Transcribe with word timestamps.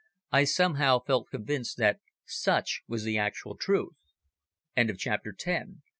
I 0.31 0.45
somehow 0.45 1.03
felt 1.03 1.29
convinced 1.29 1.77
that 1.77 1.99
such 2.25 2.81
was 2.87 3.03
the 3.03 3.19
actual 3.19 3.55
truth. 3.55 3.93
CHAPTER 4.97 5.31
ELEVEN. 5.45 5.83